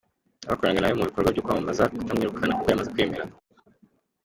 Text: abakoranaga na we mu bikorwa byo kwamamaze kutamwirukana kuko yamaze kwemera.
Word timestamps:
abakoranaga 0.47 0.81
na 0.81 0.89
we 0.91 0.97
mu 0.99 1.07
bikorwa 1.07 1.33
byo 1.33 1.43
kwamamaze 1.45 1.81
kutamwirukana 1.97 2.55
kuko 2.57 2.69
yamaze 2.69 2.89
kwemera. 2.93 3.23